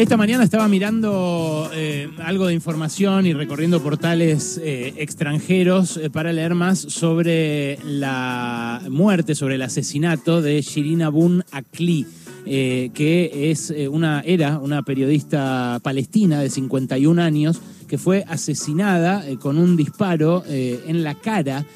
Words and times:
Esta 0.00 0.16
mañana 0.16 0.44
estaba 0.44 0.66
mirando 0.66 1.70
eh, 1.74 2.08
algo 2.24 2.46
de 2.46 2.54
información 2.54 3.26
y 3.26 3.34
recorriendo 3.34 3.82
portales 3.82 4.56
eh, 4.56 4.94
extranjeros 4.96 5.98
eh, 5.98 6.08
para 6.08 6.32
leer 6.32 6.54
más 6.54 6.78
sobre 6.78 7.78
la 7.84 8.80
muerte, 8.88 9.34
sobre 9.34 9.56
el 9.56 9.62
asesinato 9.62 10.40
de 10.40 10.62
Shirin 10.62 11.02
Abun 11.02 11.44
Akli. 11.52 12.06
que 12.46 13.50
es 13.50 13.74
una, 13.90 14.22
era 14.24 14.58
una 14.58 14.82
periodista 14.82 15.78
palestina 15.82 16.40
de 16.40 16.48
51 16.48 17.20
años 17.20 17.60
que 17.90 17.98
fue 17.98 18.24
asesinada 18.28 19.24
con 19.40 19.58
un 19.58 19.76
disparo 19.76 20.44
en 20.46 21.02
la 21.02 21.16
cara 21.16 21.66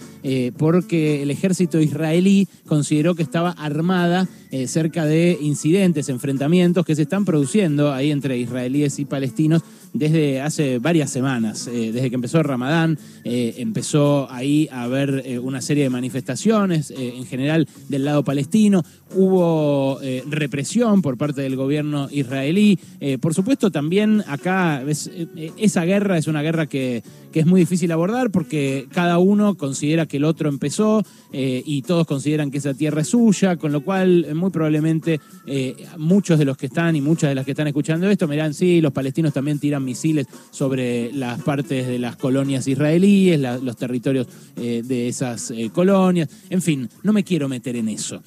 porque 0.56 1.22
el 1.22 1.30
ejército 1.30 1.80
israelí 1.80 2.48
consideró 2.66 3.14
que 3.14 3.24
estaba 3.24 3.50
armada 3.50 4.28
eh, 4.56 4.68
cerca 4.68 5.04
de 5.04 5.36
incidentes, 5.40 6.08
enfrentamientos 6.08 6.86
que 6.86 6.94
se 6.94 7.02
están 7.02 7.24
produciendo 7.24 7.92
ahí 7.92 8.12
entre 8.12 8.38
israelíes 8.38 9.00
y 9.00 9.04
palestinos 9.04 9.62
desde 9.94 10.42
hace 10.42 10.78
varias 10.78 11.10
semanas, 11.10 11.66
eh, 11.66 11.90
desde 11.92 12.10
que 12.10 12.16
empezó 12.16 12.38
el 12.38 12.44
Ramadán, 12.44 12.98
eh, 13.24 13.54
empezó 13.58 14.30
ahí 14.30 14.68
a 14.70 14.82
haber 14.82 15.40
una 15.42 15.62
serie 15.62 15.84
de 15.84 15.90
manifestaciones, 15.90 16.92
en 16.96 17.24
general 17.24 17.66
del 17.88 18.04
lado 18.04 18.24
palestino, 18.24 18.84
hubo 19.14 20.00
represión 20.28 21.02
por 21.02 21.16
parte 21.16 21.40
del 21.40 21.56
gobierno 21.56 22.08
israelí, 22.10 22.78
por 23.20 23.32
supuesto 23.32 23.70
también 23.70 24.24
acá 24.26 24.82
esa 25.56 25.84
guerra 25.84 26.18
es 26.18 26.26
una 26.26 26.42
guerra 26.42 26.66
que, 26.66 27.02
que, 27.32 27.40
es 27.40 27.46
muy 27.46 27.60
difícil 27.60 27.92
abordar 27.92 28.30
porque 28.30 28.86
cada 28.92 29.18
uno 29.18 29.54
considera 29.54 30.06
que 30.06 30.16
el 30.16 30.24
otro 30.24 30.48
empezó 30.48 31.04
y 31.32 31.82
todos 31.82 32.06
consideran 32.06 32.50
que 32.50 32.58
esa 32.58 32.74
tierra 32.74 33.02
es 33.02 33.08
suya, 33.08 33.56
con 33.56 33.72
lo 33.72 33.82
cual 33.82 34.26
muy 34.34 34.50
probablemente 34.50 35.20
eh, 35.46 35.76
muchos 35.98 36.38
de 36.38 36.44
los 36.44 36.56
que 36.56 36.66
están 36.66 36.96
y 36.96 37.00
muchas 37.00 37.30
de 37.30 37.34
las 37.34 37.44
que 37.44 37.52
están 37.52 37.66
escuchando 37.66 38.08
esto 38.08 38.26
me 38.26 38.34
dirán, 38.34 38.54
sí, 38.54 38.80
los 38.80 38.92
palestinos 38.92 39.32
también 39.32 39.58
tiran 39.58 39.83
misiles 39.84 40.26
sobre 40.50 41.12
las 41.12 41.40
partes 41.42 41.86
de 41.86 41.98
las 41.98 42.16
colonias 42.16 42.66
israelíes, 42.66 43.40
los 43.40 43.76
territorios 43.76 44.26
eh, 44.56 44.82
de 44.84 45.08
esas 45.08 45.50
eh, 45.50 45.70
colonias. 45.72 46.28
En 46.50 46.62
fin, 46.62 46.88
no 47.02 47.12
me 47.12 47.24
quiero 47.24 47.48
meter 47.48 47.76
en 47.76 47.88
eso. 47.88 48.22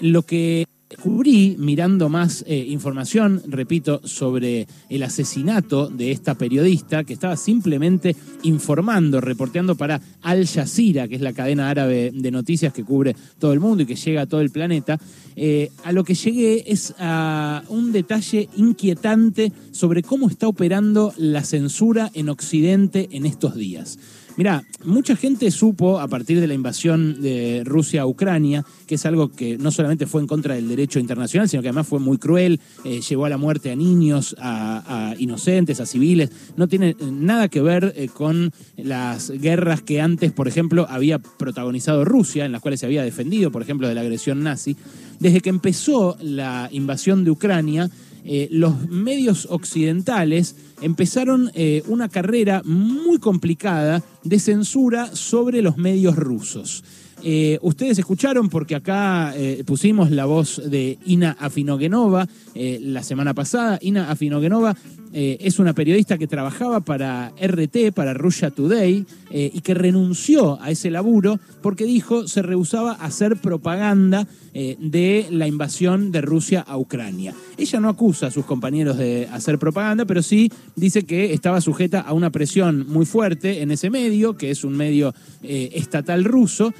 lo 0.00 0.22
que 0.22 0.66
Descubrí, 0.88 1.56
mirando 1.58 2.08
más 2.08 2.44
eh, 2.46 2.56
información, 2.68 3.42
repito, 3.48 4.00
sobre 4.04 4.68
el 4.88 5.02
asesinato 5.02 5.88
de 5.88 6.12
esta 6.12 6.36
periodista 6.36 7.02
que 7.02 7.12
estaba 7.12 7.36
simplemente 7.36 8.14
informando, 8.44 9.20
reporteando 9.20 9.74
para 9.74 10.00
Al 10.22 10.46
Jazeera, 10.46 11.08
que 11.08 11.16
es 11.16 11.22
la 11.22 11.32
cadena 11.32 11.70
árabe 11.70 12.12
de 12.14 12.30
noticias 12.30 12.72
que 12.72 12.84
cubre 12.84 13.16
todo 13.40 13.52
el 13.52 13.58
mundo 13.58 13.82
y 13.82 13.86
que 13.86 13.96
llega 13.96 14.22
a 14.22 14.26
todo 14.26 14.40
el 14.40 14.50
planeta, 14.50 15.00
eh, 15.34 15.72
a 15.82 15.90
lo 15.90 16.04
que 16.04 16.14
llegué 16.14 16.62
es 16.68 16.94
a 17.00 17.64
un 17.68 17.90
detalle 17.90 18.48
inquietante 18.56 19.52
sobre 19.72 20.04
cómo 20.04 20.28
está 20.28 20.46
operando 20.46 21.12
la 21.16 21.42
censura 21.42 22.12
en 22.14 22.28
Occidente 22.28 23.08
en 23.10 23.26
estos 23.26 23.56
días. 23.56 23.98
Mira, 24.36 24.64
mucha 24.84 25.16
gente 25.16 25.50
supo 25.50 25.98
a 25.98 26.08
partir 26.08 26.40
de 26.40 26.46
la 26.46 26.52
invasión 26.52 27.22
de 27.22 27.62
Rusia 27.64 28.02
a 28.02 28.06
Ucrania, 28.06 28.66
que 28.86 28.96
es 28.96 29.06
algo 29.06 29.32
que 29.32 29.56
no 29.56 29.70
solamente 29.70 30.06
fue 30.06 30.20
en 30.20 30.26
contra 30.26 30.54
del 30.54 30.68
derecho 30.68 30.98
internacional, 30.98 31.48
sino 31.48 31.62
que 31.62 31.68
además 31.68 31.88
fue 31.88 32.00
muy 32.00 32.18
cruel, 32.18 32.60
eh, 32.84 33.00
llevó 33.00 33.24
a 33.24 33.30
la 33.30 33.38
muerte 33.38 33.70
a 33.70 33.76
niños, 33.76 34.36
a, 34.38 35.14
inocentes, 35.18 35.80
a 35.80 35.86
civiles. 35.86 36.30
No 36.54 36.68
tiene 36.68 36.96
nada 37.00 37.48
que 37.48 37.62
ver 37.62 37.94
eh, 37.96 38.08
con 38.08 38.52
las 38.76 39.30
guerras 39.30 39.80
que 39.80 40.02
antes, 40.02 40.32
por 40.32 40.48
ejemplo, 40.48 40.86
había 40.90 41.18
protagonizado 41.18 42.04
Rusia, 42.04 42.44
en 42.44 42.52
las 42.52 42.60
cuales 42.60 42.80
se 42.80 42.86
había 42.86 43.04
defendido, 43.04 43.50
por 43.50 43.62
ejemplo, 43.62 43.88
de 43.88 43.94
la 43.94 44.02
agresión 44.02 44.42
nazi. 44.42 44.76
Desde 45.18 45.40
que 45.40 45.48
empezó 45.48 46.18
la 46.20 46.68
invasión 46.72 47.24
de 47.24 47.30
Ucrania, 47.30 47.90
eh, 48.28 48.48
los 48.50 48.88
medios 48.88 49.46
occidentales 49.50 50.56
empezaron 50.80 51.52
eh, 51.54 51.84
una 51.86 52.08
carrera 52.08 52.60
muy 52.64 53.18
complicada 53.18 54.02
de 54.24 54.40
censura 54.40 55.14
sobre 55.14 55.62
los 55.62 55.76
medios 55.76 56.16
rusos. 56.16 56.82
Eh, 57.28 57.58
ustedes 57.60 57.98
escucharon 57.98 58.48
porque 58.48 58.76
acá 58.76 59.34
pusimos 59.66 60.12
la 60.12 60.26
voz 60.26 60.62
de 60.64 60.96
Ina 61.06 61.36
Afinogenova 61.40 62.28
la 62.54 63.02
semana 63.02 63.34
pasada. 63.34 63.80
Ina 63.82 64.12
Afinogenova 64.12 64.76
eh, 65.18 65.38
es 65.40 65.58
una 65.58 65.72
periodista 65.72 66.18
que 66.18 66.26
trabajaba 66.26 66.80
para 66.80 67.32
RT, 67.40 67.92
para 67.94 68.12
Russia 68.12 68.50
Today, 68.50 69.06
eh, 69.30 69.50
y 69.50 69.62
que 69.62 69.72
renunció 69.72 70.60
a 70.60 70.70
ese 70.70 70.90
laburo 70.90 71.40
porque 71.62 71.86
dijo 71.86 72.28
se 72.28 72.42
rehusaba 72.42 72.92
a 72.92 73.06
hacer 73.06 73.38
propaganda 73.38 74.26
eh, 74.52 74.76
de 74.78 75.26
la 75.30 75.46
invasión 75.46 76.12
de 76.12 76.20
Rusia 76.20 76.60
a 76.60 76.76
Ucrania. 76.76 77.34
Ella 77.56 77.80
no 77.80 77.88
acusa 77.88 78.26
a 78.26 78.30
sus 78.30 78.44
compañeros 78.44 78.98
de 78.98 79.26
hacer 79.32 79.58
propaganda, 79.58 80.04
pero 80.04 80.22
sí 80.22 80.52
dice 80.74 81.04
que 81.04 81.32
estaba 81.32 81.62
sujeta 81.62 82.00
a 82.00 82.12
una 82.12 82.28
presión 82.28 82.86
muy 82.86 83.06
fuerte 83.06 83.62
en 83.62 83.70
ese 83.70 83.88
medio, 83.88 84.36
que 84.36 84.50
es 84.50 84.64
un 84.64 84.76
medio 84.76 85.14
estatal 85.42 86.24
ruso, 86.24 86.74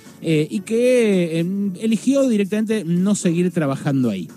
y 0.50 0.60
que 0.60 1.40
eligió 1.80 2.28
directamente 2.28 2.84
no 2.84 3.14
seguir 3.14 3.50
trabajando 3.50 4.10
ahí. 4.10 4.28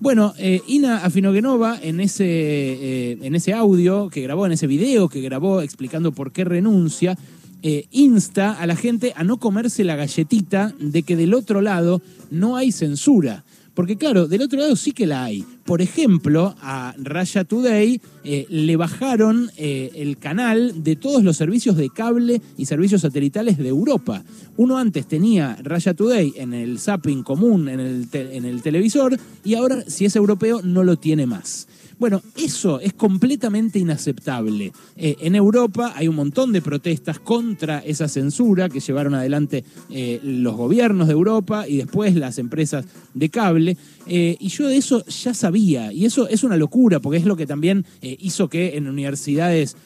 Bueno, 0.00 0.32
eh, 0.38 0.62
Ina 0.68 0.98
Afinogenova 0.98 1.76
en 1.82 1.98
ese, 1.98 2.24
eh, 2.24 3.18
en 3.20 3.34
ese 3.34 3.52
audio 3.52 4.10
que 4.10 4.20
grabó, 4.20 4.46
en 4.46 4.52
ese 4.52 4.68
video 4.68 5.08
que 5.08 5.20
grabó 5.20 5.60
explicando 5.60 6.12
por 6.12 6.30
qué 6.30 6.44
renuncia, 6.44 7.18
eh, 7.62 7.86
insta 7.90 8.52
a 8.52 8.66
la 8.68 8.76
gente 8.76 9.12
a 9.16 9.24
no 9.24 9.38
comerse 9.38 9.82
la 9.82 9.96
galletita 9.96 10.72
de 10.78 11.02
que 11.02 11.16
del 11.16 11.34
otro 11.34 11.62
lado 11.62 12.00
no 12.30 12.54
hay 12.54 12.70
censura. 12.70 13.42
Porque 13.78 13.96
claro, 13.96 14.26
del 14.26 14.42
otro 14.42 14.58
lado 14.58 14.74
sí 14.74 14.90
que 14.90 15.06
la 15.06 15.22
hay. 15.22 15.44
Por 15.64 15.80
ejemplo, 15.80 16.56
a 16.60 16.96
Raya 16.98 17.44
Today 17.44 18.00
eh, 18.24 18.44
le 18.48 18.74
bajaron 18.74 19.52
eh, 19.56 19.92
el 19.94 20.18
canal 20.18 20.82
de 20.82 20.96
todos 20.96 21.22
los 21.22 21.36
servicios 21.36 21.76
de 21.76 21.88
cable 21.88 22.42
y 22.56 22.66
servicios 22.66 23.02
satelitales 23.02 23.56
de 23.56 23.68
Europa. 23.68 24.24
Uno 24.56 24.78
antes 24.78 25.06
tenía 25.06 25.56
Raya 25.62 25.94
Today 25.94 26.32
en 26.38 26.54
el 26.54 26.80
zapping 26.80 27.22
común, 27.22 27.68
en 27.68 27.78
el, 27.78 28.08
en 28.12 28.44
el 28.46 28.62
televisor, 28.62 29.16
y 29.44 29.54
ahora, 29.54 29.84
si 29.86 30.06
es 30.06 30.16
europeo, 30.16 30.60
no 30.60 30.82
lo 30.82 30.96
tiene 30.96 31.26
más. 31.26 31.68
Bueno, 31.98 32.22
eso 32.36 32.78
es 32.78 32.92
completamente 32.92 33.80
inaceptable. 33.80 34.72
Eh, 34.96 35.16
en 35.20 35.34
Europa 35.34 35.94
hay 35.96 36.06
un 36.06 36.14
montón 36.14 36.52
de 36.52 36.62
protestas 36.62 37.18
contra 37.18 37.80
esa 37.80 38.06
censura 38.06 38.68
que 38.68 38.78
llevaron 38.78 39.14
adelante 39.14 39.64
eh, 39.90 40.20
los 40.22 40.54
gobiernos 40.54 41.08
de 41.08 41.14
Europa 41.14 41.66
y 41.66 41.78
después 41.78 42.14
las 42.14 42.38
empresas 42.38 42.84
de 43.14 43.28
cable. 43.30 43.76
Eh, 44.06 44.36
y 44.38 44.48
yo 44.48 44.68
de 44.68 44.76
eso 44.76 45.04
ya 45.06 45.34
sabía, 45.34 45.92
y 45.92 46.04
eso 46.04 46.28
es 46.28 46.44
una 46.44 46.56
locura, 46.56 47.00
porque 47.00 47.18
es 47.18 47.24
lo 47.24 47.36
que 47.36 47.46
también 47.46 47.84
hizo 48.00 48.48
que 48.48 48.76
en 48.76 48.88
universidades 48.88 49.76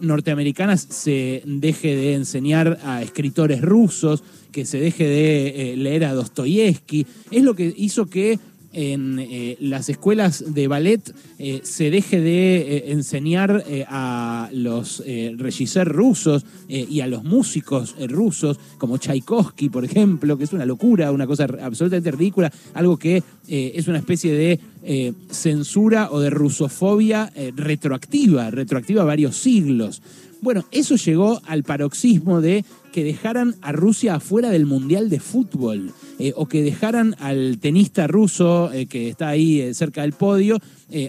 norteamericanas 0.00 0.86
se 0.88 1.42
deje 1.44 1.94
de 1.94 2.14
enseñar 2.14 2.78
a 2.84 3.02
escritores 3.02 3.60
rusos, 3.60 4.22
que 4.52 4.64
se 4.64 4.78
deje 4.78 5.06
de 5.06 5.74
leer 5.76 6.04
a 6.04 6.14
Dostoyevsky, 6.14 7.06
es 7.30 7.42
lo 7.42 7.54
que 7.54 7.74
hizo 7.76 8.06
que 8.06 8.38
en 8.72 9.18
eh, 9.18 9.56
las 9.60 9.88
escuelas 9.88 10.44
de 10.54 10.68
ballet 10.68 11.14
eh, 11.38 11.60
se 11.62 11.90
deje 11.90 12.20
de 12.20 12.56
eh, 12.56 12.84
enseñar 12.92 13.64
a 13.88 14.48
los 14.52 15.02
regisseurs 15.36 15.90
rusos 15.90 16.44
y 16.68 17.00
a 17.00 17.06
los 17.06 17.24
músicos 17.24 17.94
rusos, 18.08 18.58
como 18.78 18.98
Tchaikovsky, 18.98 19.68
por 19.68 19.84
ejemplo, 19.84 20.36
que 20.38 20.44
es 20.44 20.52
una 20.52 20.64
locura, 20.64 21.12
una 21.12 21.26
cosa 21.26 21.46
absolutamente 21.60 22.10
ridícula, 22.10 22.52
algo 22.74 22.96
que 22.96 23.22
es 23.48 23.88
una 23.88 23.98
especie 23.98 24.32
de 24.32 25.14
censura 25.30 26.10
o 26.10 26.20
de 26.20 26.30
rusofobia 26.30 27.32
retroactiva, 27.56 28.50
retroactiva 28.50 29.04
varios 29.04 29.36
siglos. 29.36 30.02
Bueno, 30.42 30.64
eso 30.72 30.96
llegó 30.96 31.40
al 31.46 31.62
paroxismo 31.62 32.40
de 32.40 32.64
que 32.92 33.04
dejaran 33.04 33.54
a 33.62 33.70
Rusia 33.70 34.16
afuera 34.16 34.50
del 34.50 34.66
Mundial 34.66 35.08
de 35.08 35.20
Fútbol 35.20 35.92
eh, 36.18 36.32
o 36.34 36.46
que 36.46 36.64
dejaran 36.64 37.14
al 37.20 37.58
tenista 37.60 38.08
ruso 38.08 38.72
eh, 38.72 38.86
que 38.86 39.08
está 39.08 39.28
ahí 39.28 39.60
eh, 39.60 39.72
cerca 39.72 40.02
del 40.02 40.12
podio 40.12 40.58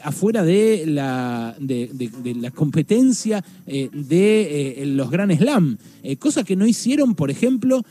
afuera 0.04 0.44
de 0.44 0.86
la, 0.88 1.58
de, 1.60 2.52
competencia 2.56 3.44
de 3.66 4.84
los 4.86 5.12
Grand 5.12 5.38
Slam, 5.38 5.78
cosa 6.20 6.46
que 6.46 6.56
no 6.56 6.66
hicieron, 6.66 7.16
por 7.16 7.30
ejemplo, 7.30 7.84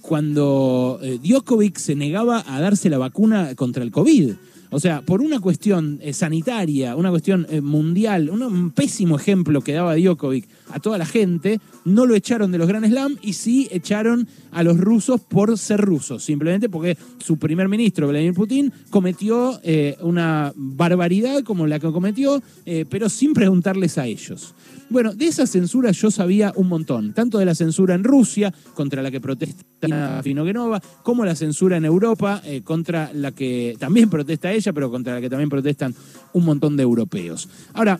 cuando 0.00 0.98
Djokovic 1.22 1.76
se 1.76 1.94
negaba 1.94 2.42
a 2.48 2.58
darse 2.62 2.88
la 2.88 2.96
vacuna 2.96 3.54
contra 3.54 3.82
el 3.82 3.90
COVID. 3.90 4.32
O 4.76 4.78
sea, 4.78 5.00
por 5.00 5.22
una 5.22 5.40
cuestión 5.40 5.98
eh, 6.02 6.12
sanitaria, 6.12 6.96
una 6.96 7.08
cuestión 7.08 7.46
eh, 7.48 7.62
mundial, 7.62 8.28
un, 8.28 8.72
pésimo 8.72 9.16
ejemplo 9.16 9.62
que 9.62 9.72
daba 9.72 9.96
Djokovic 9.96 10.46
a 10.70 10.80
toda 10.80 10.98
la 10.98 11.06
gente, 11.06 11.60
no 11.86 12.04
lo 12.04 12.14
echaron 12.14 12.52
de 12.52 12.58
los 12.58 12.68
Grand 12.68 12.86
Slam 12.86 13.16
y 13.22 13.32
sí 13.32 13.68
echaron 13.70 14.28
a 14.52 14.62
los 14.62 14.76
rusos 14.76 15.22
por 15.22 15.56
ser 15.56 15.80
rusos, 15.80 16.22
simplemente 16.22 16.68
porque 16.68 16.98
su 17.24 17.38
primer 17.38 17.70
ministro, 17.70 18.08
Vladimir 18.08 18.34
Putin, 18.34 18.70
cometió 18.90 19.58
eh, 19.62 19.96
una 20.02 20.52
barbaridad 20.54 21.42
como 21.42 21.66
la 21.66 21.78
que 21.78 21.90
cometió, 21.90 22.42
pero 22.90 23.08
sin 23.08 23.32
preguntarles 23.32 23.96
a 23.96 24.04
ellos. 24.04 24.54
Bueno, 24.88 25.14
de 25.14 25.26
esa 25.26 25.46
censura 25.46 25.90
yo 25.90 26.10
sabía 26.10 26.52
un 26.56 26.68
montón, 26.68 27.12
tanto 27.12 27.38
de 27.38 27.44
la 27.44 27.54
censura 27.54 27.94
en 27.94 28.04
Rusia, 28.04 28.54
contra 28.74 29.02
la 29.02 29.10
que 29.10 29.20
protesta 29.20 30.22
Finogenova, 30.22 30.80
como 31.02 31.24
la 31.24 31.34
censura 31.34 31.76
en 31.76 31.84
Europa, 31.84 32.40
contra 32.62 33.10
la 33.12 33.32
que 33.32 33.76
también 33.78 34.08
protesta 34.08 34.52
ella, 34.52 34.72
pero 34.72 34.90
contra 34.90 35.14
la 35.14 35.20
que 35.20 35.28
también 35.28 35.50
protestan 35.50 35.94
un 36.32 36.44
montón 36.44 36.76
de 36.76 36.84
europeos. 36.84 37.48
Ahora, 37.72 37.98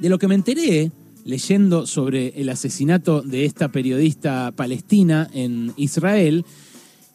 de 0.00 0.08
lo 0.08 0.18
que 0.18 0.28
me 0.28 0.34
enteré 0.34 0.90
leyendo 1.24 1.86
sobre 1.86 2.28
el 2.40 2.48
asesinato 2.48 3.22
de 3.22 3.44
esta 3.44 3.68
periodista 3.68 4.52
palestina 4.52 5.28
en 5.32 5.72
Israel, 5.76 6.44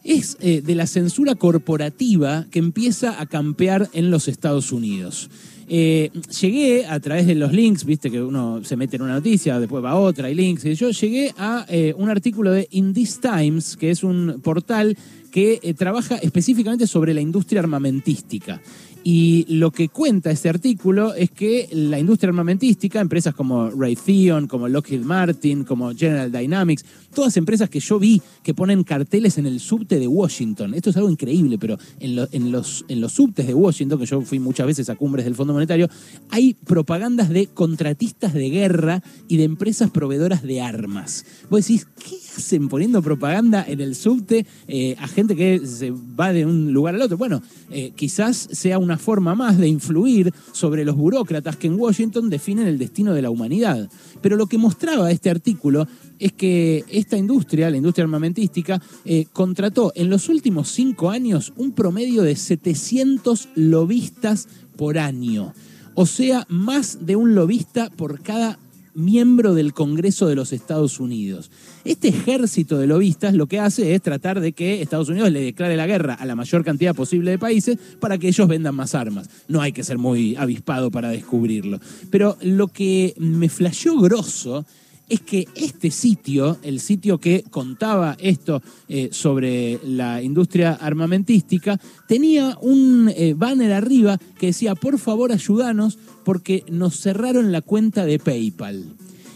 es 0.04 0.38
eh, 0.40 0.62
de 0.62 0.76
la 0.76 0.88
censura 0.88 1.36
corporativa 1.36 2.46
que 2.52 2.60
empieza 2.60 3.22
a 3.22 3.26
campear 3.26 3.90
en 3.94 4.12
los 4.12 4.28
Estados 4.28 4.72
Unidos. 4.72 5.30
Eh, 5.72 6.10
llegué 6.42 6.88
a 6.88 7.00
través 7.00 7.28
de 7.28 7.36
los 7.36 7.54
links, 7.54 7.86
viste 7.86 8.10
que 8.10 8.22
uno 8.22 8.64
se 8.64 8.76
mete 8.76 8.96
en 8.96 9.04
una 9.04 9.14
noticia, 9.14 9.60
después 9.60 9.84
va 9.84 9.96
otra, 9.96 10.32
y 10.32 10.36
links. 10.36 10.66
Y 10.66 10.74
yo 10.74 10.90
llegué 10.90 11.32
a 11.38 11.66
eh, 11.70 11.94
un 11.96 12.10
artículo 12.10 12.52
de 12.52 12.68
In 12.72 12.94
This 12.94 13.20
Times, 13.22 13.78
que 13.78 13.92
es 13.92 14.04
un 14.04 14.42
portal 14.44 14.98
que 15.32 15.76
trabaja 15.78 16.16
específicamente 16.16 16.88
sobre 16.88 17.14
la 17.14 17.22
industria 17.22 17.62
armamentística. 17.62 18.60
Y 19.04 19.46
lo 19.48 19.72
que 19.72 19.90
cuenta 19.90 20.30
este 20.30 20.50
artículo 20.50 21.14
es 21.14 21.32
que 21.32 21.70
la 21.72 22.00
industria 22.00 22.30
armamentística, 22.30 23.00
empresas 23.00 23.34
como 23.34 23.70
Raytheon, 23.70 24.48
como 24.48 24.68
Lockheed 24.68 25.02
Martin, 25.02 25.64
como 25.64 25.94
General 25.96 26.32
Dynamics, 26.32 26.84
todas 27.14 27.38
empresas 27.38 27.70
que 27.70 27.80
yo 27.80 27.98
vi 27.98 28.22
que 28.44 28.54
ponen 28.54 28.84
carteles 28.84 29.38
en 29.38 29.46
el 29.46 29.60
subte 29.60 30.00
de 30.00 30.08
Washington. 30.08 30.74
Esto 30.74 30.90
es 30.90 30.98
algo 30.98 31.10
increíble, 31.10 31.58
pero 31.58 31.78
en, 32.00 32.16
los, 32.16 32.86
en 32.88 33.02
los 33.02 33.14
subtes 33.14 33.48
de 33.48 33.54
Washington, 33.54 34.00
que 34.00 34.06
yo 34.06 34.22
fui 34.22 34.40
muchas 34.40 34.68
veces 34.68 34.90
a 34.90 34.96
cumbres 34.96 35.26
del 35.26 35.36
Fondo 35.36 35.54
Monetario, 35.54 35.90
hay 36.30 36.54
propagandas 36.54 37.30
de 37.30 37.48
contratistas 37.48 38.34
de 38.34 38.50
guerra 38.50 39.02
y 39.28 39.38
de 39.38 39.44
empresas 39.46 39.90
proveedoras 39.92 40.44
de 40.44 40.62
armas. 40.62 41.26
Vos 41.50 41.66
decís, 41.66 41.88
¿qué 41.98 42.16
hacen 42.38 42.70
poniendo 42.70 43.02
propaganda 43.02 43.66
en 43.68 43.82
el 43.82 43.96
subte 43.96 44.46
eh, 44.68 44.96
a 45.00 45.08
gente 45.08 45.36
que 45.36 45.66
se 45.66 45.92
va 45.92 46.34
de 46.34 46.46
un 46.46 46.74
lugar 46.74 46.96
al 46.96 47.02
otro? 47.02 47.18
Bueno, 47.18 47.42
eh, 47.70 47.92
quizás 47.96 48.50
sea 48.52 48.78
un 48.78 48.89
una 48.90 48.98
forma 48.98 49.36
más 49.36 49.60
de 49.60 49.68
influir 49.68 50.34
sobre 50.52 50.84
los 50.84 50.96
burócratas 50.96 51.56
que 51.58 51.68
en 51.68 51.80
Washington 51.80 52.28
definen 52.28 52.66
el 52.66 52.80
destino 52.80 53.14
de 53.14 53.22
la 53.22 53.30
humanidad. 53.30 53.88
Pero 54.20 54.36
lo 54.36 54.48
que 54.48 54.58
mostraba 54.58 55.12
este 55.12 55.30
artículo 55.30 55.88
es 56.18 56.34
que 56.34 56.84
esta 56.90 57.16
industria, 57.16 57.70
la 57.70 57.78
industria 57.78 58.06
armamentística, 58.06 58.82
eh, 59.06 59.28
contrató 59.32 59.94
en 59.96 60.10
los 60.10 60.28
últimos 60.28 60.70
cinco 60.70 61.12
años 61.12 61.54
un 61.56 61.74
promedio 61.74 62.24
de 62.24 62.36
700 62.36 63.50
lobistas 63.54 64.48
por 64.76 64.98
año. 64.98 65.54
O 65.94 66.08
sea, 66.08 66.48
más 66.50 67.06
de 67.06 67.16
un 67.16 67.36
lobista 67.36 67.92
por 67.92 68.24
cada 68.24 68.58
miembro 69.00 69.54
del 69.54 69.74
Congreso 69.74 70.28
de 70.28 70.36
los 70.36 70.54
Estados 70.54 71.00
Unidos. 71.00 71.50
Este 71.86 72.10
ejército 72.10 72.78
de 72.78 72.88
lobistas 72.88 73.34
lo 73.34 73.48
que 73.48 73.60
hace 73.60 73.96
es 73.96 74.02
tratar 74.02 74.40
de 74.40 74.52
que 74.52 74.82
Estados 74.82 75.10
Unidos 75.10 75.32
le 75.32 75.42
declare 75.42 75.76
la 75.76 75.88
guerra 75.88 76.14
a 76.14 76.26
la 76.26 76.36
mayor 76.36 76.64
cantidad 76.64 76.94
posible 76.94 77.32
de 77.32 77.40
países 77.40 77.78
para 78.00 78.18
que 78.18 78.28
ellos 78.28 78.48
vendan 78.48 78.76
más 78.76 78.96
armas. 78.96 79.30
No 79.48 79.62
hay 79.62 79.72
que 79.72 79.84
ser 79.84 79.98
muy 79.98 80.36
avispado 80.36 80.92
para 80.92 81.10
descubrirlo. 81.10 81.80
Pero 82.12 82.38
lo 82.42 82.68
que 82.68 83.16
me 83.18 83.50
flasheó 83.50 84.00
grosso 84.00 84.66
es 85.10 85.22
que 85.22 85.48
este 85.56 85.90
sitio, 85.90 86.58
el 86.62 86.80
sitio 86.80 87.18
que 87.18 87.44
contaba 87.50 88.16
esto 88.20 88.62
eh, 88.88 89.10
sobre 89.12 89.80
la 89.84 90.22
industria 90.22 90.74
armamentística, 90.74 91.80
tenía 92.08 92.56
un 92.62 93.12
eh, 93.16 93.34
banner 93.36 93.74
arriba 93.74 94.18
que 94.38 94.48
decía, 94.48 94.76
por 94.76 95.00
favor 95.00 95.32
ayúdanos 95.32 95.98
porque 96.30 96.64
nos 96.70 97.00
cerraron 97.00 97.52
la 97.52 97.64
cuenta 97.64 98.06
de 98.06 98.20
PayPal. 98.20 98.84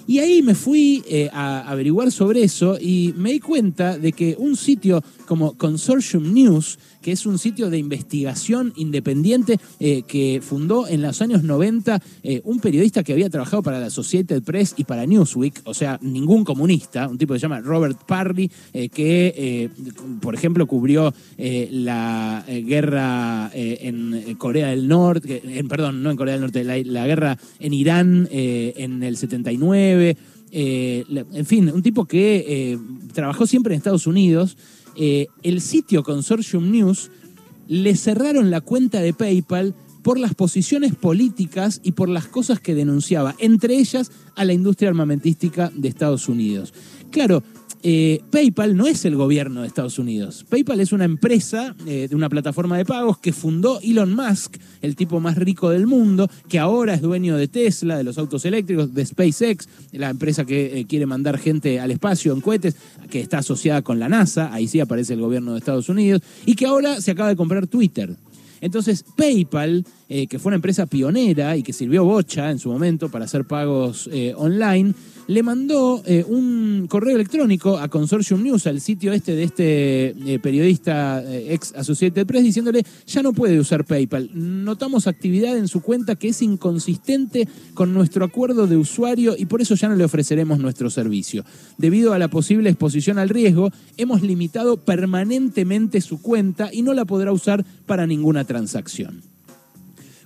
Y 0.05 0.19
ahí 0.19 0.41
me 0.41 0.53
fui 0.53 1.03
eh, 1.07 1.29
a 1.31 1.69
averiguar 1.69 2.11
sobre 2.11 2.43
eso 2.43 2.77
y 2.79 3.13
me 3.15 3.31
di 3.31 3.39
cuenta 3.39 3.97
de 3.97 4.11
que 4.11 4.35
un 4.37 4.57
sitio 4.57 5.01
como 5.25 5.57
Consortium 5.57 6.33
News, 6.33 6.77
que 7.01 7.13
es 7.13 7.25
un 7.25 7.39
sitio 7.39 7.69
de 7.69 7.77
investigación 7.77 8.73
independiente 8.75 9.59
eh, 9.79 10.03
que 10.03 10.41
fundó 10.41 10.87
en 10.87 11.01
los 11.01 11.21
años 11.21 11.43
90 11.43 12.01
eh, 12.23 12.41
un 12.43 12.59
periodista 12.59 13.03
que 13.03 13.13
había 13.13 13.29
trabajado 13.29 13.63
para 13.63 13.79
la 13.79 13.87
Associated 13.87 14.43
Press 14.43 14.73
y 14.77 14.83
para 14.83 15.05
Newsweek, 15.05 15.61
o 15.63 15.73
sea, 15.73 15.97
ningún 16.01 16.43
comunista, 16.43 17.07
un 17.07 17.17
tipo 17.17 17.33
que 17.33 17.39
se 17.39 17.43
llama 17.43 17.61
Robert 17.61 17.99
Parry, 18.05 18.51
que, 18.93 19.69
por 20.21 20.35
ejemplo, 20.35 20.65
cubrió 20.67 21.13
la 21.37 22.45
guerra 22.47 23.51
en 23.53 24.35
Corea 24.37 24.67
del 24.67 24.87
Norte, 24.87 25.41
perdón, 25.67 26.03
no 26.03 26.11
en 26.11 26.17
Corea 26.17 26.33
del 26.33 26.41
Norte, 26.41 26.63
la 26.63 27.07
guerra 27.07 27.37
en 27.59 27.73
Irán 27.73 28.27
en 28.31 29.03
el 29.03 29.17
79 29.17 29.92
eh, 30.55 31.03
en 31.33 31.45
fin, 31.45 31.71
un 31.73 31.81
tipo 31.81 32.05
que 32.05 32.45
eh, 32.47 32.79
trabajó 33.13 33.47
siempre 33.47 33.73
en 33.73 33.79
Estados 33.79 34.05
Unidos. 34.05 34.55
Eh, 34.95 35.27
el 35.41 35.61
sitio 35.61 36.03
Consortium 36.03 36.69
News 36.71 37.09
le 37.67 37.95
cerraron 37.95 38.51
la 38.51 38.61
cuenta 38.61 39.01
de 39.01 39.13
PayPal 39.13 39.73
por 40.03 40.19
las 40.19 40.35
posiciones 40.35 40.93
políticas 40.93 41.79
y 41.83 41.93
por 41.93 42.09
las 42.09 42.27
cosas 42.27 42.59
que 42.59 42.75
denunciaba, 42.75 43.35
entre 43.39 43.77
ellas 43.77 44.11
a 44.35 44.45
la 44.45 44.53
industria 44.53 44.89
armamentística 44.89 45.71
de 45.73 45.87
Estados 45.87 46.27
Unidos. 46.27 46.73
Claro, 47.09 47.41
eh, 47.85 48.21
PayPal 48.31 48.77
no 48.77 48.87
es 48.87 49.03
el 49.03 49.17
gobierno 49.17 49.61
de 49.61 49.67
Estados 49.67 49.99
Unidos. 49.99 50.45
PayPal 50.47 50.79
es 50.79 50.93
una 50.93 51.03
empresa 51.03 51.75
eh, 51.85 52.07
de 52.09 52.15
una 52.15 52.29
plataforma 52.29 52.77
de 52.77 52.85
pagos 52.85 53.17
que 53.17 53.33
fundó 53.33 53.81
Elon 53.81 54.15
Musk, 54.15 54.55
el 54.81 54.95
tipo 54.95 55.19
más 55.19 55.35
rico 55.35 55.69
del 55.69 55.85
mundo, 55.85 56.29
que 56.47 56.59
ahora 56.59 56.93
es 56.93 57.01
dueño 57.01 57.35
de 57.35 57.49
Tesla, 57.49 57.97
de 57.97 58.05
los 58.05 58.17
autos 58.17 58.45
eléctricos, 58.45 58.93
de 58.93 59.05
SpaceX, 59.05 59.67
la 59.91 60.09
empresa 60.09 60.45
que 60.45 60.79
eh, 60.79 60.85
quiere 60.85 61.05
mandar 61.05 61.37
gente 61.37 61.81
al 61.81 61.91
espacio 61.91 62.31
en 62.31 62.39
cohetes, 62.39 62.77
que 63.09 63.19
está 63.19 63.39
asociada 63.39 63.81
con 63.81 63.99
la 63.99 64.07
NASA, 64.07 64.53
ahí 64.53 64.69
sí 64.69 64.79
aparece 64.79 65.15
el 65.15 65.19
gobierno 65.19 65.51
de 65.51 65.59
Estados 65.59 65.89
Unidos, 65.89 66.21
y 66.45 66.55
que 66.55 66.65
ahora 66.65 67.01
se 67.01 67.11
acaba 67.11 67.27
de 67.27 67.35
comprar 67.35 67.67
Twitter. 67.67 68.15
Entonces, 68.61 69.03
PayPal, 69.17 69.85
que 70.07 70.39
fue 70.39 70.51
una 70.51 70.55
empresa 70.55 70.85
pionera 70.85 71.57
y 71.57 71.63
que 71.63 71.73
sirvió 71.73 72.05
bocha 72.05 72.49
en 72.49 72.59
su 72.59 72.71
momento 72.71 73.09
para 73.09 73.25
hacer 73.25 73.43
pagos 73.43 74.09
online, 74.37 74.93
le 75.27 75.43
mandó 75.43 76.01
eh, 76.05 76.25
un 76.27 76.87
correo 76.89 77.15
electrónico 77.15 77.77
a 77.77 77.87
Consortium 77.87 78.43
News, 78.43 78.67
al 78.67 78.81
sitio 78.81 79.13
este 79.13 79.35
de 79.35 79.43
este 79.43 80.33
eh, 80.33 80.39
periodista 80.39 81.23
eh, 81.23 81.53
ex 81.53 81.73
Associated 81.75 82.25
Press, 82.25 82.43
diciéndole 82.43 82.85
ya 83.05 83.21
no 83.21 83.33
puede 83.33 83.59
usar 83.59 83.85
PayPal. 83.85 84.29
Notamos 84.33 85.07
actividad 85.07 85.57
en 85.57 85.67
su 85.67 85.81
cuenta 85.81 86.15
que 86.15 86.29
es 86.29 86.41
inconsistente 86.41 87.47
con 87.73 87.93
nuestro 87.93 88.25
acuerdo 88.25 88.67
de 88.67 88.77
usuario 88.77 89.35
y 89.37 89.45
por 89.45 89.61
eso 89.61 89.75
ya 89.75 89.89
no 89.89 89.95
le 89.95 90.03
ofreceremos 90.03 90.59
nuestro 90.59 90.89
servicio. 90.89 91.43
Debido 91.77 92.13
a 92.13 92.19
la 92.19 92.27
posible 92.27 92.69
exposición 92.69 93.17
al 93.17 93.29
riesgo, 93.29 93.71
hemos 93.97 94.21
limitado 94.21 94.77
permanentemente 94.77 96.01
su 96.01 96.21
cuenta 96.21 96.69
y 96.71 96.81
no 96.81 96.93
la 96.93 97.05
podrá 97.05 97.31
usar 97.31 97.65
para 97.85 98.07
ninguna 98.07 98.43
transacción. 98.45 99.32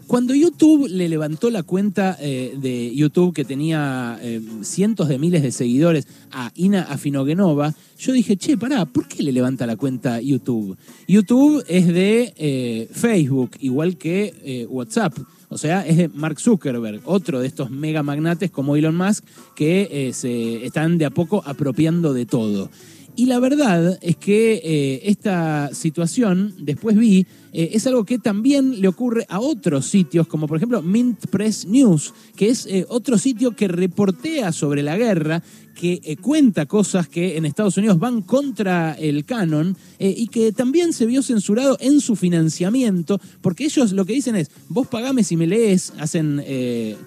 Cuando 0.07 0.33
YouTube 0.33 0.87
le 0.87 1.09
levantó 1.09 1.49
la 1.49 1.63
cuenta 1.63 2.17
eh, 2.21 2.55
de 2.57 2.95
YouTube 2.95 3.33
que 3.33 3.43
tenía 3.43 4.17
eh, 4.21 4.41
cientos 4.61 5.09
de 5.09 5.19
miles 5.19 5.43
de 5.43 5.51
seguidores 5.51 6.07
a 6.31 6.49
Ina 6.55 6.83
Afinogenova, 6.83 7.75
yo 7.99 8.13
dije, 8.13 8.37
che, 8.37 8.57
pará, 8.57 8.85
¿por 8.85 9.09
qué 9.09 9.21
le 9.21 9.33
levanta 9.33 9.67
la 9.67 9.75
cuenta 9.75 10.21
YouTube? 10.21 10.77
YouTube 11.09 11.61
es 11.67 11.87
de 11.87 12.33
eh, 12.37 12.87
Facebook, 12.89 13.51
igual 13.59 13.97
que 13.97 14.65
WhatsApp. 14.69 15.13
O 15.49 15.57
sea, 15.57 15.85
es 15.85 15.97
de 15.97 16.07
Mark 16.07 16.39
Zuckerberg, 16.39 17.01
otro 17.03 17.41
de 17.41 17.47
estos 17.47 17.69
mega 17.69 18.01
magnates 18.01 18.49
como 18.49 18.77
Elon 18.77 18.95
Musk 18.95 19.25
que 19.55 20.11
se 20.13 20.65
están 20.65 20.97
de 20.97 21.05
a 21.05 21.09
poco 21.09 21.43
apropiando 21.45 22.13
de 22.13 22.25
todo. 22.25 22.69
Y 23.17 23.25
la 23.25 23.39
verdad 23.39 23.97
es 24.03 24.15
que 24.15 24.61
eh, 24.63 25.01
esta 25.05 25.73
situación, 25.73 26.53
después 26.59 26.95
vi, 26.95 27.25
eh, 27.51 27.71
es 27.73 27.87
algo 27.87 28.05
que 28.05 28.19
también 28.19 28.79
le 28.79 28.87
ocurre 28.87 29.25
a 29.27 29.39
otros 29.39 29.87
sitios, 29.87 30.27
como 30.27 30.45
por 30.47 30.57
ejemplo 30.57 30.83
Mint 30.83 31.25
Press 31.25 31.65
News, 31.65 32.13
que 32.35 32.49
es 32.49 32.67
eh, 32.67 32.85
otro 32.89 33.17
sitio 33.17 33.55
que 33.55 33.67
reportea 33.67 34.51
sobre 34.51 34.83
la 34.83 34.95
guerra, 34.97 35.41
que 35.73 36.17
cuenta 36.21 36.67
cosas 36.67 37.07
que 37.07 37.37
en 37.37 37.45
Estados 37.45 37.77
Unidos 37.77 37.97
van 37.99 38.21
contra 38.21 38.93
el 38.93 39.25
canon 39.25 39.77
y 39.99 40.25
que 40.27 40.51
también 40.51 40.91
se 40.91 41.05
vio 41.05 41.21
censurado 41.21 41.77
en 41.79 42.01
su 42.01 42.15
financiamiento, 42.15 43.21
porque 43.41 43.65
ellos 43.65 43.91
lo 43.91 44.03
que 44.03 44.13
dicen 44.13 44.35
es, 44.35 44.49
vos 44.69 44.87
pagame 44.87 45.23
si 45.23 45.37
me 45.37 45.45
lees, 45.45 45.93
hacen 45.99 46.43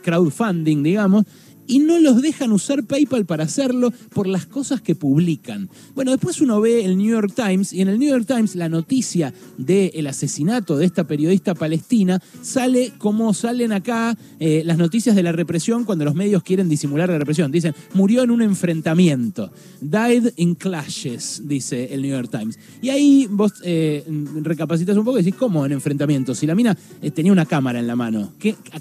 crowdfunding, 0.04 0.84
digamos, 0.84 1.24
y 1.70 1.78
no 1.78 2.00
los 2.00 2.20
dejan 2.20 2.50
usar 2.50 2.82
PayPal 2.82 3.26
para 3.26 3.44
hacerlo 3.44 3.92
por 4.12 4.26
las 4.26 4.44
cosas 4.44 4.80
que 4.80 4.96
publican. 4.96 5.70
Bueno, 5.94 6.10
después 6.10 6.40
uno 6.40 6.60
ve 6.60 6.84
el 6.84 6.98
New 6.98 7.10
York 7.10 7.32
Times 7.34 7.72
y 7.72 7.80
en 7.80 7.88
el 7.88 7.98
New 8.00 8.10
York 8.10 8.26
Times 8.26 8.56
la 8.56 8.68
noticia 8.68 9.32
del 9.56 10.06
asesinato 10.08 10.76
de 10.76 10.84
esta 10.84 11.04
periodista 11.04 11.54
palestina 11.54 12.20
sale 12.42 12.92
como 12.98 13.32
salen 13.34 13.70
acá 13.70 14.18
eh, 14.40 14.62
las 14.66 14.78
noticias 14.78 15.14
de 15.14 15.22
la 15.22 15.30
represión 15.30 15.84
cuando 15.84 16.04
los 16.04 16.16
medios 16.16 16.42
quieren 16.42 16.68
disimular 16.68 17.08
la 17.08 17.18
represión. 17.18 17.52
Dicen, 17.52 17.72
murió 17.94 18.24
en 18.24 18.32
un 18.32 18.42
enfrentamiento. 18.42 19.52
Died 19.80 20.32
in 20.38 20.56
clashes, 20.56 21.42
dice 21.44 21.94
el 21.94 22.02
New 22.02 22.10
York 22.10 22.30
Times. 22.32 22.58
Y 22.82 22.88
ahí 22.88 23.28
vos 23.30 23.52
eh, 23.62 24.04
recapacitas 24.42 24.96
un 24.96 25.04
poco 25.04 25.20
y 25.20 25.22
decís, 25.22 25.38
¿cómo 25.38 25.64
en 25.64 25.70
enfrentamiento? 25.70 26.34
Si 26.34 26.48
la 26.48 26.56
mina 26.56 26.76
eh, 27.00 27.12
tenía 27.12 27.30
una 27.30 27.46
cámara 27.46 27.78
en 27.78 27.86
la 27.86 27.94
mano, 27.94 28.32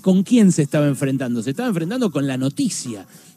¿con 0.01 0.23
quién 0.23 0.51
se 0.51 0.63
estaba 0.63 0.87
enfrentando? 0.87 1.43
Se 1.43 1.51
estaba 1.51 1.69
enfrentando 1.69 2.09
con 2.09 2.25
la 2.25 2.35
noticia 2.35 2.78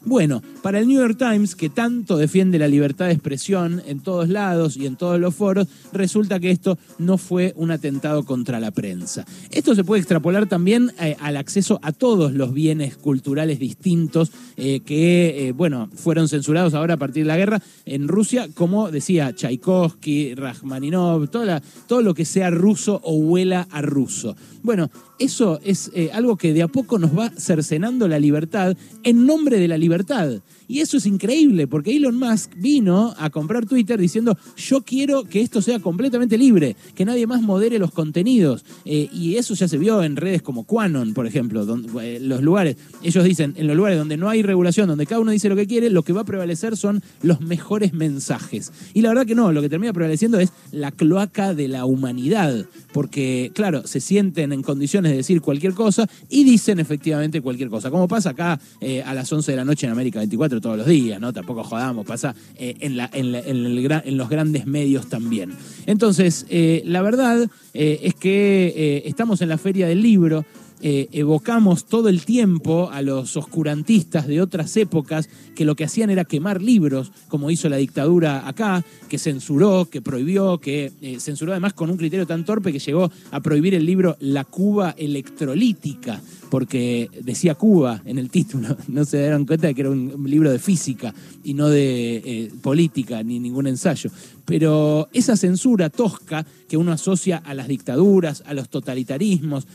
Bueno, 0.05 0.41
para 0.61 0.79
el 0.79 0.87
New 0.87 0.99
York 0.99 1.17
Times, 1.17 1.55
que 1.55 1.69
tanto 1.69 2.17
defiende 2.17 2.59
la 2.59 2.67
libertad 2.67 3.05
de 3.05 3.13
expresión 3.13 3.81
en 3.85 4.01
todos 4.01 4.27
lados 4.27 4.75
y 4.75 4.85
en 4.85 4.97
todos 4.97 5.17
los 5.17 5.33
foros, 5.33 5.67
resulta 5.93 6.41
que 6.41 6.51
esto 6.51 6.77
no 6.97 7.17
fue 7.17 7.53
un 7.55 7.71
atentado 7.71 8.25
contra 8.25 8.59
la 8.59 8.71
prensa. 8.71 9.25
Esto 9.49 9.75
se 9.75 9.85
puede 9.85 10.01
extrapolar 10.01 10.47
también 10.47 10.91
eh, 10.99 11.15
al 11.21 11.37
acceso 11.37 11.79
a 11.83 11.93
todos 11.93 12.33
los 12.33 12.53
bienes 12.53 12.97
culturales 12.97 13.59
distintos 13.59 14.31
eh, 14.57 14.81
que, 14.81 15.47
eh, 15.47 15.51
bueno, 15.53 15.89
fueron 15.95 16.27
censurados 16.27 16.73
ahora 16.73 16.95
a 16.95 16.97
partir 16.97 17.23
de 17.23 17.29
la 17.29 17.37
guerra 17.37 17.61
en 17.85 18.09
Rusia, 18.09 18.49
como 18.53 18.91
decía 18.91 19.33
Tchaikovsky, 19.33 20.35
Rachmaninov, 20.35 21.29
todo 21.29 22.01
lo 22.01 22.13
que 22.13 22.25
sea 22.25 22.49
ruso 22.49 22.99
o 23.05 23.15
huela 23.15 23.67
a 23.71 23.81
ruso. 23.81 24.35
Bueno, 24.63 24.89
eso 25.19 25.59
es 25.63 25.91
algo 26.13 26.37
que 26.37 26.53
de 26.53 26.63
a 26.63 26.67
poco 26.67 26.97
nos 26.97 27.17
va 27.17 27.29
cercenando 27.37 28.07
la 28.07 28.19
libertad 28.19 28.75
en 29.03 29.22
nombre 29.25 29.59
de 29.59 29.67
la 29.67 29.77
libertad. 29.77 30.41
Y 30.67 30.79
eso 30.79 30.97
es 30.97 31.05
increíble, 31.05 31.67
porque 31.67 31.95
Elon 31.95 32.17
Musk 32.17 32.51
vino 32.55 33.13
a 33.17 33.29
comprar 33.29 33.65
Twitter 33.65 33.99
diciendo, 33.99 34.37
yo 34.55 34.81
quiero 34.81 35.23
que 35.23 35.41
esto 35.41 35.61
sea 35.61 35.79
completamente 35.79 36.37
libre, 36.37 36.75
que 36.95 37.05
nadie 37.05 37.27
más 37.27 37.41
modere 37.41 37.79
los 37.79 37.91
contenidos. 37.91 38.65
Eh, 38.85 39.09
y 39.13 39.35
eso 39.35 39.53
ya 39.53 39.67
se 39.67 39.77
vio 39.77 40.03
en 40.03 40.15
redes 40.15 40.41
como 40.41 40.63
Quanon, 40.63 41.13
por 41.13 41.27
ejemplo, 41.27 41.65
donde, 41.65 41.89
eh, 42.15 42.19
los 42.19 42.41
lugares, 42.41 42.77
ellos 43.03 43.23
dicen, 43.23 43.53
en 43.57 43.67
los 43.67 43.75
lugares 43.75 43.99
donde 43.99 44.17
no 44.17 44.29
hay 44.29 44.41
regulación, 44.41 44.87
donde 44.87 45.05
cada 45.05 45.21
uno 45.21 45.31
dice 45.31 45.49
lo 45.49 45.55
que 45.55 45.67
quiere, 45.67 45.89
lo 45.89 46.03
que 46.03 46.13
va 46.13 46.21
a 46.21 46.25
prevalecer 46.25 46.77
son 46.77 47.03
los 47.21 47.41
mejores 47.41 47.93
mensajes. 47.93 48.71
Y 48.93 49.01
la 49.01 49.09
verdad 49.09 49.25
que 49.25 49.35
no, 49.35 49.51
lo 49.51 49.61
que 49.61 49.69
termina 49.69 49.93
prevaleciendo 49.93 50.39
es 50.39 50.51
la 50.71 50.91
cloaca 50.91 51.53
de 51.53 51.67
la 51.67 51.85
humanidad, 51.85 52.65
porque 52.93 53.51
claro, 53.53 53.85
se 53.85 53.99
sienten 53.99 54.53
en 54.53 54.61
condiciones 54.61 55.11
de 55.11 55.17
decir 55.17 55.41
cualquier 55.41 55.73
cosa 55.73 56.09
y 56.29 56.43
dicen 56.43 56.79
efectivamente 56.79 57.41
cualquier 57.41 57.69
cosa, 57.69 57.91
como 57.91 58.07
pasa 58.07 58.31
acá 58.31 58.59
eh, 58.81 59.03
a 59.13 59.15
las 59.15 59.31
11 59.31 59.51
de 59.51 59.57
la 59.57 59.65
noche 59.65 59.85
en 59.85 59.91
América 59.91 60.19
24 60.19 60.59
todos 60.59 60.77
los 60.77 60.87
días, 60.87 61.21
¿no? 61.21 61.31
Tampoco 61.31 61.63
jodamos, 61.63 62.05
pasa 62.05 62.35
eh, 62.57 62.75
en, 62.79 62.97
la, 62.97 63.09
en, 63.13 64.17
los 64.17 64.29
grandes 64.29 64.65
medios 64.65 65.07
también. 65.07 65.53
Entonces, 65.85 66.45
eh, 66.49 66.81
la 66.85 67.01
verdad 67.01 67.47
eh, 67.73 67.99
es 68.03 68.15
que 68.15 69.03
estamos 69.05 69.41
en 69.41 69.49
la 69.49 69.57
feria 69.57 69.87
del 69.87 70.01
libro, 70.01 70.45
eh, 70.85 71.07
evocamos 71.13 71.85
todo 71.85 72.09
el 72.09 72.25
tiempo 72.25 72.89
a 72.91 73.01
los 73.01 73.37
oscurantistas 73.37 74.27
de 74.27 74.41
otras 74.41 74.75
épocas 74.75 75.29
que 75.55 75.63
lo 75.63 75.77
que 75.77 75.85
hacían 75.85 76.09
era 76.09 76.25
quemar 76.25 76.61
libros, 76.61 77.13
como 77.29 77.49
hizo 77.49 77.69
la 77.69 77.77
dictadura 77.77 78.45
acá, 78.45 78.83
que 79.07 79.17
censuró, 79.17 79.87
que 79.89 80.01
prohibió, 80.01 80.57
que 80.57 80.91
eh, 81.01 81.21
censuró 81.21 81.53
además 81.53 81.71
con 81.71 81.89
un 81.89 81.95
criterio 81.95 82.27
tan 82.27 82.43
torpe 82.43 82.73
que 82.73 82.79
llegó 82.79 83.09
a 83.31 83.39
prohibir 83.39 83.75
el 83.75 83.85
libro 83.85 84.17
La 84.19 84.43
Cuba 84.43 84.93
electrolítica, 84.97 86.21
porque 86.49 87.09
decía 87.23 87.55
Cuba 87.55 88.01
en 88.03 88.17
el 88.17 88.29
título, 88.29 88.75
no 88.89 89.05
se 89.05 89.19
dieron 89.19 89.45
cuenta 89.45 89.67
de 89.67 89.75
que 89.75 89.81
era 89.81 89.89
un 89.89 90.25
libro 90.25 90.51
de 90.51 90.59
física 90.59 91.13
y 91.45 91.53
no 91.53 91.69
de 91.69 92.17
eh, 92.17 92.51
política 92.61 93.23
ni 93.23 93.39
ningún 93.39 93.67
ensayo. 93.67 94.11
Pero 94.45 95.07
esa 95.13 95.37
censura 95.37 95.89
tosca 95.89 96.45
que 96.67 96.77
uno 96.77 96.91
asocia 96.91 97.37
a 97.37 97.53
las 97.53 97.67
dictaduras, 97.67 98.43
a 98.45 98.53
los 98.53 98.69
totalitarismos, 98.69 99.67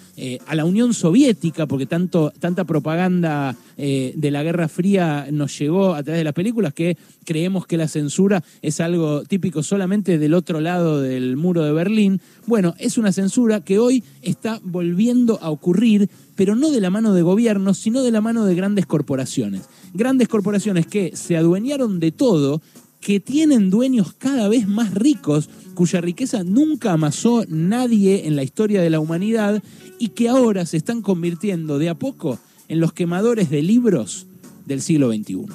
a 0.46 0.54
la 0.54 0.64
Unión 0.64 0.92
Soviética, 0.92 1.66
porque 1.66 1.87
tanto, 1.87 2.32
tanta 2.38 2.64
propaganda 2.64 3.56
eh, 3.76 4.12
de 4.16 4.30
la 4.32 4.42
Guerra 4.42 4.68
Fría 4.68 5.28
nos 5.30 5.56
llegó 5.56 5.94
a 5.94 6.02
través 6.02 6.18
de 6.18 6.25
las 6.25 6.34
películas 6.34 6.75
que 6.75 6.96
creemos 7.25 7.66
que 7.66 7.76
la 7.76 7.87
censura 7.87 8.42
es 8.60 8.80
algo 8.80 9.22
típico 9.22 9.62
solamente 9.62 10.18
del 10.18 10.34
otro 10.34 10.60
lado 10.60 11.00
del 11.00 11.37
muro 11.37 11.62
de 11.62 11.72
Berlín. 11.72 12.20
Bueno, 12.46 12.75
es 12.78 12.98
una 12.98 13.12
censura 13.12 13.60
que 13.60 13.78
hoy 13.78 14.02
está 14.22 14.60
volviendo 14.64 15.38
a 15.42 15.50
ocurrir, 15.50 16.10
pero 16.34 16.56
no 16.56 16.70
de 16.70 16.80
la 16.80 16.90
mano 16.90 17.14
de 17.14 17.22
gobiernos, 17.22 17.78
sino 17.78 18.02
de 18.02 18.10
la 18.10 18.20
mano 18.20 18.44
de 18.44 18.54
grandes 18.54 18.87
corporaciones. 18.87 19.62
Grandes 19.94 20.28
corporaciones 20.28 20.87
que 20.87 21.12
se 21.14 21.37
adueñaron 21.37 22.00
de 22.00 22.12
todo 22.12 22.60
que 23.00 23.20
tienen 23.20 23.70
dueños 23.70 24.12
cada 24.12 24.48
vez 24.48 24.66
más 24.66 24.94
ricos, 24.94 25.48
cuya 25.74 26.00
riqueza 26.00 26.42
nunca 26.44 26.92
amasó 26.92 27.44
nadie 27.48 28.26
en 28.26 28.36
la 28.36 28.42
historia 28.42 28.82
de 28.82 28.90
la 28.90 29.00
humanidad 29.00 29.62
y 29.98 30.08
que 30.08 30.28
ahora 30.28 30.66
se 30.66 30.76
están 30.76 31.02
convirtiendo 31.02 31.78
de 31.78 31.88
a 31.88 31.94
poco 31.94 32.38
en 32.68 32.80
los 32.80 32.92
quemadores 32.92 33.50
de 33.50 33.62
libros 33.62 34.26
del 34.66 34.82
siglo 34.82 35.10
XXI. 35.12 35.46